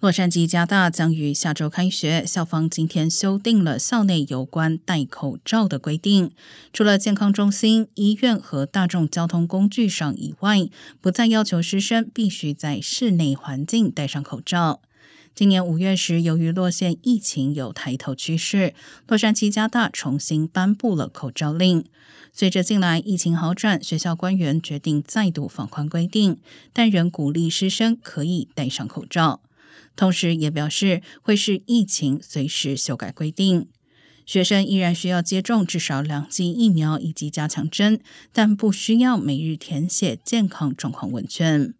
[0.00, 6.30] 洛杉矶加大将于下周开学，校方今天修订了校内有关戴口罩的规定。
[6.74, 10.68] 除了健康中心、医院和大众交通工具上以外，
[11.00, 14.82] 不再要求师生必须在室内环境戴上口罩。
[15.34, 18.74] 今年五月时，由于洛县疫情有抬头趋势，
[19.08, 21.82] 洛杉矶加大重新颁布了口罩令。
[22.32, 26.36] 随着近来疫情好转，学校官员决定再度放宽规定，
[26.74, 29.40] 但仍鼓励师生可以戴上口罩。
[29.96, 33.68] 同时，也表示会视疫情随时修改规定。
[34.26, 38.00] 学生依然需要接种至少两剂疫苗以及加强针，
[38.32, 41.74] 但不需要每日填写健康状况问卷。